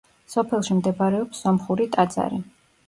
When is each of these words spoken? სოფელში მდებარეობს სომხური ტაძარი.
სოფელში 0.35 0.77
მდებარეობს 0.79 1.45
სომხური 1.45 1.89
ტაძარი. 1.99 2.47